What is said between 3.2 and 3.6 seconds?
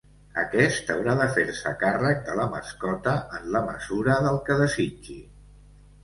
en